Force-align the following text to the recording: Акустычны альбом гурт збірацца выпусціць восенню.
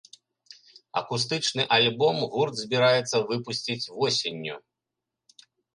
Акустычны 1.01 1.63
альбом 1.77 2.17
гурт 2.33 2.55
збірацца 2.65 3.15
выпусціць 3.31 3.87
восенню. 3.97 4.55